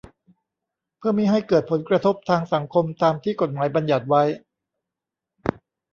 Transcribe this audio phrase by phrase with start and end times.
[0.97, 4.23] เพื่อมิให้เกิดผลกระทบทางสังคมตามที่กฎหมายบัญญัติไว้